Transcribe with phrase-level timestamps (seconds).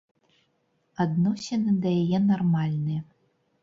[1.05, 3.01] Адносіны да яе нармальныя.